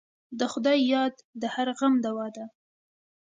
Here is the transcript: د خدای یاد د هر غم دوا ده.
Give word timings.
د 0.39 0.41
خدای 0.51 0.79
یاد 0.93 1.15
د 1.41 1.43
هر 1.53 1.67
غم 1.79 1.93
دوا 2.05 2.27
ده. 2.35 2.45